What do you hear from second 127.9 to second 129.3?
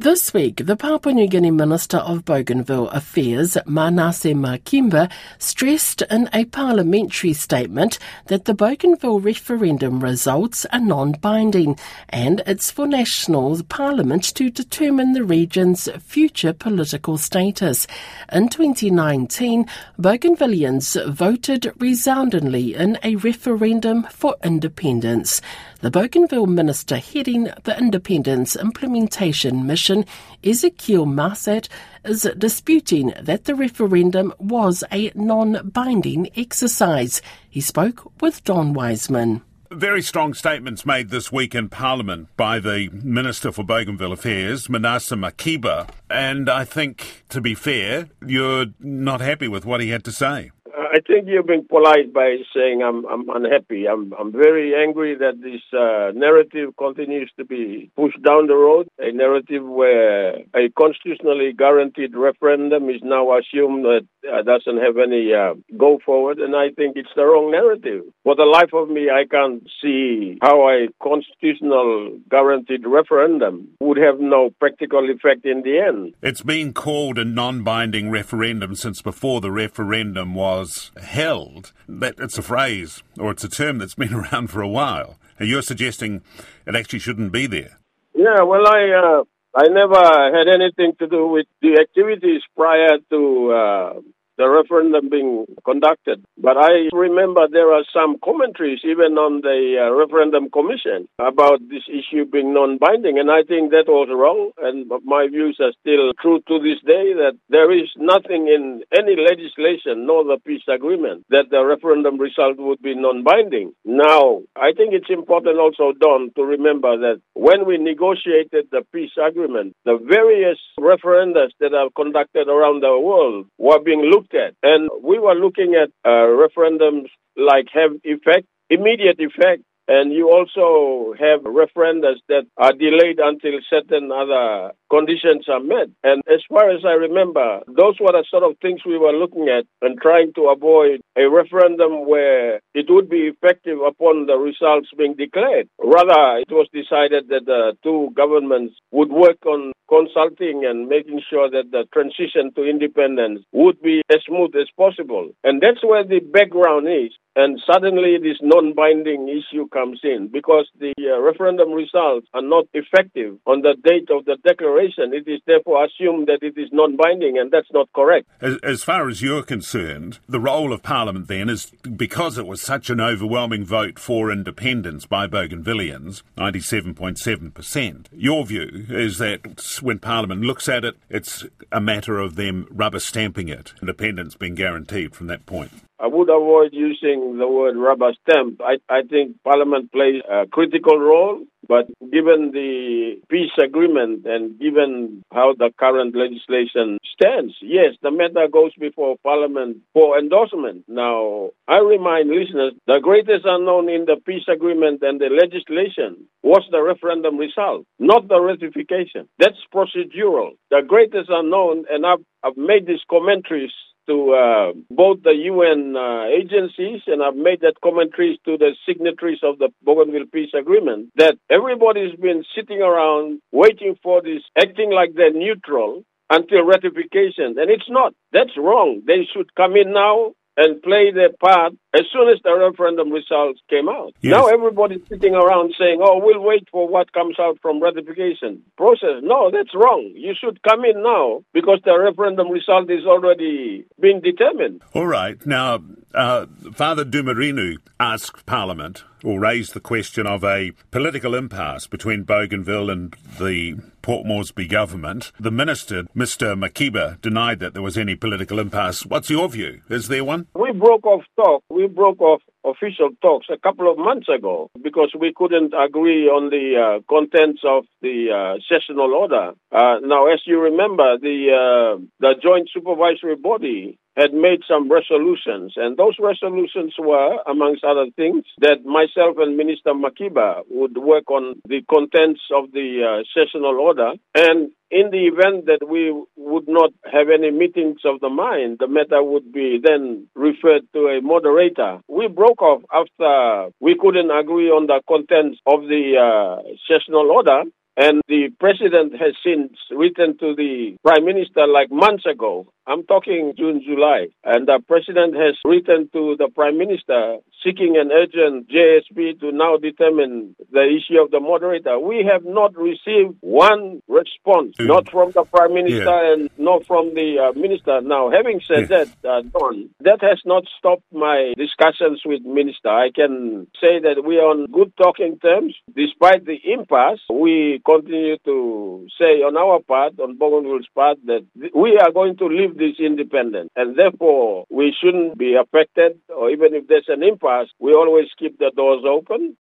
effect, immediate